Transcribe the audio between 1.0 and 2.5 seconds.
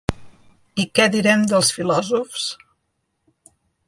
direm dels filòsofs?